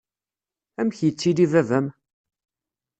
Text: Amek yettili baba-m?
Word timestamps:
Amek 0.79 0.97
yettili 1.05 1.45
baba-m? 1.51 1.87